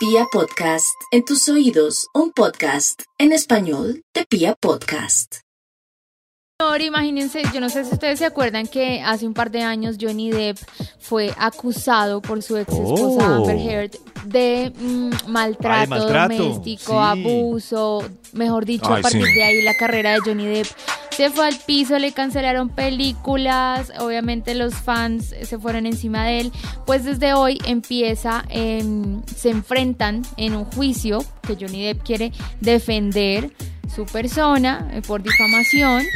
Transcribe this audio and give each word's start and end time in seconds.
Pia 0.00 0.24
Podcast, 0.32 0.86
en 1.12 1.26
tus 1.26 1.46
oídos, 1.50 2.06
un 2.14 2.32
podcast 2.32 3.02
en 3.18 3.32
español 3.32 4.02
de 4.14 4.24
Pia 4.24 4.54
Podcast. 4.58 5.40
Ahora 6.58 6.84
imagínense, 6.84 7.42
yo 7.52 7.60
no 7.60 7.68
sé 7.68 7.84
si 7.84 7.92
ustedes 7.92 8.18
se 8.18 8.24
acuerdan 8.24 8.66
que 8.66 9.02
hace 9.02 9.26
un 9.26 9.34
par 9.34 9.50
de 9.50 9.60
años 9.62 9.96
Johnny 10.00 10.30
Depp 10.30 10.56
fue 10.98 11.34
acusado 11.38 12.22
por 12.22 12.42
su 12.42 12.56
ex 12.56 12.72
esposa 12.72 13.28
Oh. 13.30 13.34
Amber 13.44 13.56
Heard 13.58 13.90
de 14.24 14.72
mm, 14.74 15.10
maltrato, 15.28 15.80
Ay, 15.80 15.86
maltrato, 15.86 16.34
doméstico, 16.34 16.92
sí. 16.92 16.98
abuso, 16.98 18.02
mejor 18.32 18.64
dicho, 18.64 18.86
a 18.92 19.02
partir 19.02 19.24
sí. 19.26 19.34
de 19.34 19.42
ahí 19.44 19.62
la 19.62 19.74
carrera 19.74 20.12
de 20.12 20.20
Johnny 20.24 20.46
Depp 20.46 20.66
se 21.20 21.28
fue 21.28 21.46
al 21.46 21.58
piso, 21.58 21.98
le 21.98 22.12
cancelaron 22.12 22.70
películas, 22.70 23.92
obviamente 23.98 24.54
los 24.54 24.72
fans 24.74 25.34
se 25.42 25.58
fueron 25.58 25.84
encima 25.84 26.24
de 26.24 26.40
él, 26.40 26.52
pues 26.86 27.04
desde 27.04 27.34
hoy 27.34 27.58
empieza, 27.66 28.42
em, 28.48 29.20
se 29.26 29.50
enfrentan 29.50 30.22
en 30.38 30.56
un 30.56 30.64
juicio 30.64 31.22
que 31.42 31.56
Johnny 31.60 31.84
Depp 31.84 32.02
quiere 32.04 32.32
defender 32.62 33.50
su 33.94 34.06
persona 34.06 34.88
eh, 34.94 35.02
por 35.06 35.22
difamación. 35.22 36.06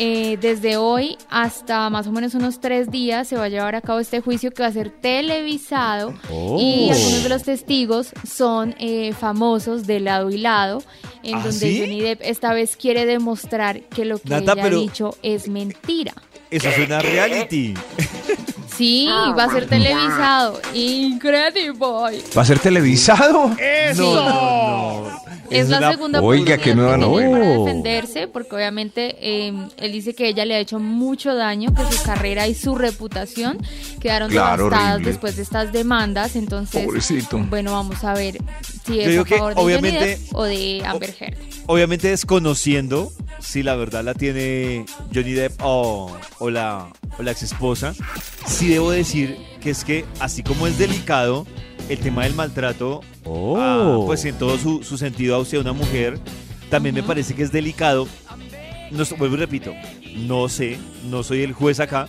Eh, 0.00 0.38
desde 0.40 0.76
hoy 0.76 1.18
hasta 1.28 1.90
más 1.90 2.06
o 2.06 2.12
menos 2.12 2.34
unos 2.34 2.60
tres 2.60 2.88
días 2.90 3.26
se 3.26 3.36
va 3.36 3.44
a 3.44 3.48
llevar 3.48 3.74
a 3.74 3.80
cabo 3.80 3.98
este 3.98 4.20
juicio 4.20 4.52
que 4.52 4.62
va 4.62 4.68
a 4.68 4.72
ser 4.72 4.90
televisado 4.90 6.10
y 6.30 6.88
Oh. 6.88 6.92
algunos 6.92 7.22
de 7.24 7.28
los 7.28 7.42
testigos 7.42 8.12
son 8.24 8.76
eh, 8.78 9.12
famosos 9.18 9.88
de 9.88 9.98
lado 9.98 10.30
y 10.30 10.38
lado, 10.38 10.82
en 11.24 11.34
¿Ah, 11.34 11.42
donde 11.42 11.58
sí? 11.58 11.80
Johnny 11.80 12.00
Depp 12.00 12.20
esta 12.22 12.52
vez 12.52 12.76
quiere 12.76 13.06
demostrar 13.06 13.80
que 13.82 14.04
lo 14.04 14.18
que 14.18 14.28
Nata, 14.30 14.52
ella 14.52 14.62
pero- 14.62 14.76
ha 14.78 14.80
dicho 14.80 15.16
es 15.22 15.48
mentira. 15.48 16.14
Eso 16.50 16.70
suena 16.70 16.98
a 16.98 17.00
reality. 17.00 17.74
Sí, 18.76 19.06
va 19.08 19.44
a 19.44 19.50
ser 19.52 19.66
televisado. 19.68 20.60
Increíble. 20.72 21.72
¿Va 22.36 22.42
a 22.42 22.44
ser 22.44 22.58
televisado? 22.60 23.48
No, 23.96 24.14
no, 24.14 25.10
no. 25.10 25.27
Es 25.50 25.68
la 25.68 25.78
una- 25.78 25.90
segunda 25.92 26.20
Oiga, 26.20 26.58
qué 26.58 26.74
nueva 26.74 26.96
que 26.96 27.04
tiene 27.04 27.30
para 27.30 27.38
novela. 27.38 27.64
defenderse, 27.64 28.28
porque 28.28 28.54
obviamente 28.56 29.16
eh, 29.20 29.52
él 29.78 29.92
dice 29.92 30.14
que 30.14 30.28
ella 30.28 30.44
le 30.44 30.54
ha 30.54 30.58
hecho 30.58 30.78
mucho 30.78 31.34
daño, 31.34 31.72
que 31.74 31.82
su 31.96 32.02
carrera 32.02 32.46
y 32.48 32.54
su 32.54 32.74
reputación 32.74 33.58
quedaron 34.00 34.30
Claro, 34.30 34.64
devastadas 34.64 34.94
horrible. 34.94 35.10
después 35.12 35.36
de 35.36 35.42
estas 35.42 35.72
demandas. 35.72 36.36
Entonces, 36.36 36.84
Pobrecito. 36.84 37.38
bueno, 37.48 37.72
vamos 37.72 38.02
a 38.04 38.14
ver 38.14 38.38
si 38.86 39.00
es 39.00 39.18
a 39.18 39.24
que 39.24 39.36
favor 39.36 39.54
de 39.54 39.60
Johnny 39.60 39.64
obviamente- 39.78 40.04
Depp 40.06 40.34
o 40.34 40.44
de 40.44 40.82
Amber 40.84 41.14
Heard. 41.18 41.36
Obviamente 41.66 42.08
desconociendo 42.08 43.12
si 43.40 43.62
la 43.62 43.74
verdad 43.76 44.02
la 44.04 44.14
tiene 44.14 44.84
Johnny 45.14 45.32
Depp 45.32 45.60
o, 45.62 46.16
o 46.38 46.50
la, 46.50 46.88
o 47.18 47.22
la 47.22 47.30
ex 47.30 47.42
esposa, 47.42 47.94
sí 48.46 48.68
debo 48.68 48.90
decir 48.90 49.36
que 49.60 49.70
es 49.70 49.84
que 49.84 50.04
así 50.20 50.42
como 50.42 50.66
es 50.66 50.78
delicado 50.78 51.46
el 51.88 51.98
tema 51.98 52.24
del 52.24 52.34
maltrato, 52.34 53.00
ah, 53.58 54.02
pues 54.06 54.24
en 54.24 54.36
todo 54.38 54.58
su, 54.58 54.82
su 54.82 54.98
sentido 54.98 55.40
hacia 55.40 55.60
una 55.60 55.72
mujer, 55.72 56.18
también 56.70 56.94
me 56.94 57.02
parece 57.02 57.34
que 57.34 57.42
es 57.42 57.52
delicado. 57.52 58.06
No, 58.90 59.04
vuelvo 59.18 59.36
y 59.36 59.38
repito, 59.38 59.72
no 60.16 60.48
sé, 60.48 60.78
no 61.10 61.22
soy 61.22 61.42
el 61.42 61.52
juez 61.52 61.78
acá, 61.80 62.08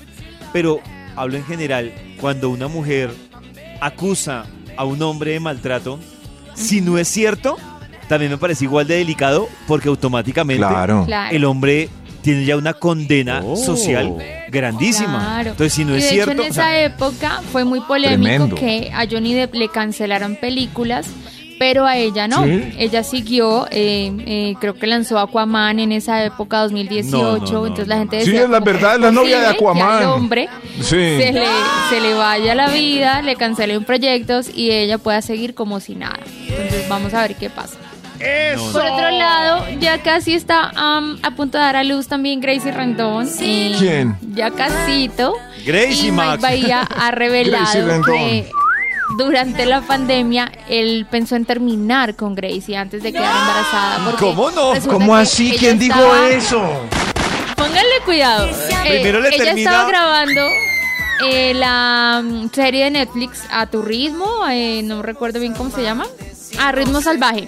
pero 0.54 0.80
hablo 1.16 1.36
en 1.38 1.44
general, 1.44 1.92
cuando 2.22 2.50
una 2.50 2.68
mujer 2.68 3.12
acusa 3.82 4.46
a 4.78 4.86
un 4.86 5.02
hombre 5.02 5.32
de 5.32 5.40
maltrato, 5.40 6.00
si 6.54 6.82
no 6.82 6.98
es 6.98 7.08
cierto, 7.08 7.58
también 8.08 8.32
me 8.32 8.38
parece 8.38 8.64
igual 8.66 8.88
de 8.88 8.96
delicado 8.96 9.48
porque 9.68 9.90
automáticamente. 9.90 10.66
Claro. 10.66 11.06
el 11.32 11.46
hombre 11.46 11.90
tiene 12.22 12.46
ya 12.46 12.58
una 12.58 12.74
condena 12.74 13.42
Oh. 13.44 13.56
social 13.56 14.16
grandísima. 14.52 15.20
Claro. 15.20 15.50
Entonces, 15.52 15.74
si 15.74 15.86
no 15.86 15.94
y 15.96 15.98
es 15.98 16.04
de 16.04 16.10
cierto, 16.10 16.32
hecho 16.32 16.42
en 16.42 16.48
o 16.48 16.52
esa 16.52 16.64
sea, 16.64 16.84
época 16.86 17.42
fue 17.52 17.64
muy 17.66 17.80
polémico 17.82 18.22
Tremendo. 18.24 18.56
que 18.56 18.92
a 18.94 19.06
Johnny 19.10 19.34
Depp 19.34 19.54
le 19.56 19.70
cancelaron 19.70 20.36
películas, 20.36 21.08
pero 21.60 21.86
a 21.86 21.98
ella 21.98 22.28
no. 22.30 22.46
¿Sí? 22.46 22.72
Ella 22.78 23.04
siguió, 23.04 23.68
eh, 23.70 24.14
eh, 24.26 24.54
creo 24.62 24.76
que 24.76 24.88
lanzó 24.88 25.20
Aquaman 25.20 25.80
en 25.80 25.92
esa 25.92 26.24
época, 26.24 26.60
2018. 26.62 27.18
No, 27.22 27.38
no, 27.38 27.52
no, 27.52 27.68
entonces 27.68 27.88
la 27.88 27.98
gente 27.98 28.18
no. 28.20 28.24
Sí, 28.24 28.32
decía, 28.32 28.44
es 28.46 28.50
la 28.50 28.60
¿cómo 28.60 28.72
verdad, 28.72 28.96
es 28.96 29.02
la 29.02 29.12
novia 29.12 29.40
de 29.40 29.46
posible 29.54 29.60
que 29.60 29.66
Aquaman. 29.82 29.98
al 30.04 30.10
hombre 30.10 30.50
Sí. 30.78 30.86
se 30.86 31.32
le, 31.34 31.46
se 31.90 32.00
le 32.02 32.14
vaya 32.14 32.56
la 32.56 32.70
vida, 32.70 33.22
le 33.22 33.36
cancelen 33.36 33.84
proyectos 33.84 34.50
y 34.56 34.72
ella 34.72 34.98
pueda 35.00 35.22
seguir 35.22 35.54
como 35.54 35.82
si 35.82 35.96
nada. 35.96 36.20
Entonces 36.48 36.88
vamos 36.88 37.14
a 37.14 37.22
ver 37.24 37.36
qué 37.36 37.50
pasa. 37.50 37.76
No, 38.56 38.72
Por 38.72 38.82
otro 38.86 39.12
lado, 39.12 39.66
ya 39.80 40.02
casi 40.02 40.34
está 40.34 40.72
am, 40.76 41.18
a 41.24 41.32
punto 41.32 41.58
de 41.58 41.64
dar 41.64 41.76
a 41.78 41.84
luz 41.84 42.08
también 42.08 42.42
Gracie 42.42 42.72
Rendón. 42.72 43.30
Eh, 43.40 43.76
¿Quién? 43.80 44.18
Ya 44.34 44.52
casito. 44.52 45.34
Gracie 45.66 46.08
y 46.08 46.12
Mike 46.12 46.12
Max. 46.12 46.42
Bahía 46.42 46.82
ha 46.82 47.12
revelado 47.12 48.02
que 48.04 48.50
durante 49.18 49.66
la 49.66 49.82
pandemia 49.82 50.52
él 50.70 51.08
pensó 51.10 51.36
en 51.36 51.46
terminar 51.46 52.16
con 52.16 52.36
Gracie 52.36 52.78
antes 52.78 53.02
de 53.04 53.12
quedar 53.12 53.26
embarazada. 53.36 54.16
¿Cómo 54.20 54.52
no? 54.52 54.74
¿Cómo 54.88 55.16
así? 55.16 55.56
¿Quién 55.58 55.80
dijo 55.80 55.98
estaba- 56.00 56.30
eso? 56.30 56.62
Pónganle 57.56 58.00
cuidado. 58.06 58.48
Eh, 58.50 58.90
Primero 59.02 59.20
le 59.20 59.30
ella 59.30 59.44
termina- 59.46 59.72
estaba 59.72 59.90
grabando 59.90 60.42
eh, 61.26 61.54
la 61.54 62.22
mm, 62.24 62.50
serie 62.54 62.86
de 62.86 62.92
Netflix 62.92 63.44
A 63.52 63.66
tu 63.66 63.82
ritmo, 63.82 64.26
eh, 64.50 64.82
no 64.84 65.02
recuerdo 65.02 65.40
bien 65.42 65.54
cómo 65.54 65.70
se 65.70 65.82
llama, 65.84 66.06
A 66.60 66.72
ritmo 66.72 67.02
salvaje. 67.02 67.48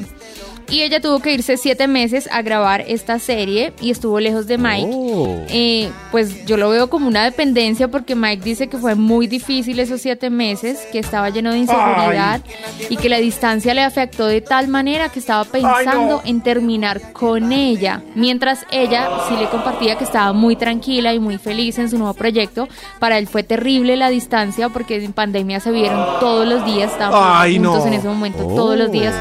Y 0.71 0.83
ella 0.83 1.01
tuvo 1.01 1.19
que 1.19 1.33
irse 1.33 1.57
siete 1.57 1.85
meses 1.87 2.29
a 2.31 2.41
grabar 2.41 2.81
esta 2.87 3.19
serie 3.19 3.73
y 3.81 3.91
estuvo 3.91 4.21
lejos 4.21 4.47
de 4.47 4.57
Mike. 4.57 4.89
Oh. 4.89 5.45
Eh, 5.49 5.91
pues 6.11 6.45
yo 6.45 6.55
lo 6.55 6.69
veo 6.69 6.89
como 6.89 7.09
una 7.09 7.25
dependencia 7.25 7.89
porque 7.89 8.15
Mike 8.15 8.41
dice 8.41 8.67
que 8.67 8.77
fue 8.77 8.95
muy 8.95 9.27
difícil 9.27 9.79
esos 9.81 9.99
siete 10.01 10.29
meses, 10.29 10.79
que 10.93 10.99
estaba 10.99 11.29
lleno 11.29 11.51
de 11.51 11.59
inseguridad 11.59 12.41
y 12.89 12.95
que 12.95 13.09
la 13.09 13.17
distancia 13.17 13.73
le 13.73 13.81
afectó 13.81 14.27
de 14.27 14.39
tal 14.39 14.69
manera 14.69 15.09
que 15.09 15.19
estaba 15.19 15.43
pensando 15.43 16.21
en 16.23 16.39
terminar 16.39 17.11
con 17.11 17.51
ella, 17.51 18.01
mientras 18.15 18.65
ella 18.71 19.09
sí 19.27 19.35
le 19.35 19.49
compartía 19.49 19.97
que 19.97 20.05
estaba 20.05 20.31
muy 20.31 20.55
tranquila 20.55 21.13
y 21.13 21.19
muy 21.19 21.38
feliz 21.38 21.79
en 21.79 21.89
su 21.89 21.97
nuevo 21.97 22.13
proyecto. 22.13 22.69
Para 22.99 23.17
él 23.17 23.27
fue 23.27 23.43
terrible 23.43 23.97
la 23.97 24.09
distancia 24.09 24.69
porque 24.69 25.03
en 25.03 25.11
pandemia 25.11 25.59
se 25.59 25.71
vieron 25.71 26.19
todos 26.21 26.47
los 26.47 26.65
días, 26.65 26.93
Ay, 27.11 27.55
juntos 27.57 27.79
no. 27.79 27.88
en 27.88 27.93
ese 27.93 28.07
momento 28.07 28.43
todos 28.45 28.77
los 28.77 28.89
días. 28.89 29.15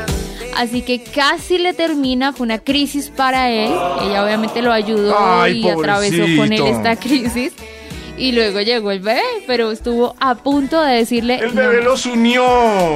Así 0.56 0.82
que 0.82 1.02
casi 1.02 1.58
le 1.58 1.72
termina, 1.74 2.32
fue 2.32 2.44
una 2.44 2.58
crisis 2.58 3.10
para 3.14 3.50
él. 3.50 3.70
Ella 4.02 4.24
obviamente 4.24 4.62
lo 4.62 4.72
ayudó 4.72 5.16
Ay, 5.18 5.64
y 5.64 5.68
atravesó 5.68 6.24
con 6.36 6.52
él 6.52 6.66
esta 6.66 6.96
crisis. 6.96 7.52
Y 8.18 8.32
luego 8.32 8.60
llegó 8.60 8.90
el 8.90 9.00
bebé, 9.00 9.22
pero 9.46 9.70
estuvo 9.72 10.14
a 10.20 10.34
punto 10.34 10.80
de 10.82 10.96
decirle. 10.96 11.36
El 11.38 11.54
no. 11.54 11.60
bebé 11.62 11.82
los 11.82 12.04
unió. 12.04 12.44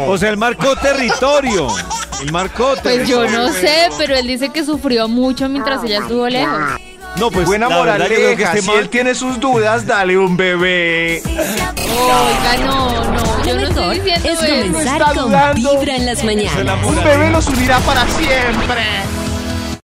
O 0.06 0.18
sea, 0.18 0.28
él 0.28 0.36
marcó 0.36 0.76
territorio. 0.76 1.68
Él 2.20 2.30
marcó 2.30 2.74
Pues 2.82 3.08
yo 3.08 3.20
territorio. 3.22 3.38
no 3.38 3.52
sé, 3.52 3.88
pero 3.96 4.14
él 4.16 4.26
dice 4.26 4.50
que 4.50 4.64
sufrió 4.64 5.08
mucho 5.08 5.48
mientras 5.48 5.82
ella 5.84 6.00
estuvo 6.00 6.28
lejos. 6.28 6.58
No, 7.16 7.30
pues 7.30 7.46
Buena 7.46 7.66
creo 7.68 7.78
que 7.78 7.84
moraleja. 7.86 8.42
este 8.52 8.60
Si 8.62 8.66
man- 8.68 8.78
él 8.80 8.88
tiene 8.90 9.14
sus 9.14 9.38
dudas, 9.40 9.86
dale 9.86 10.18
un 10.18 10.36
bebé. 10.36 11.22
Oiga, 11.24 12.56
no, 12.66 13.03
no, 13.56 13.68
yo 13.70 13.74
no 13.74 13.92
es 13.92 14.38
comenzar 14.72 15.14
con. 15.14 15.32
Vibra 15.54 15.96
en 15.96 16.06
las 16.06 16.24
mañanas. 16.24 16.86
Un 16.86 16.96
bebé 16.96 17.30
los 17.30 17.46
unirá 17.48 17.78
para 17.80 18.06
siempre. 18.08 19.23